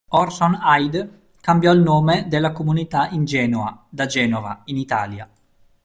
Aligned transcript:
Orson 0.13 0.55
Hyde 0.59 1.09
cambiò 1.41 1.71
il 1.73 1.81
nome 1.81 2.27
della 2.27 2.51
comunità 2.53 3.09
in 3.09 3.23
Genoa, 3.23 3.85
da 3.87 4.07
Genova, 4.07 4.63
in 4.65 4.77
Italia. 4.77 5.29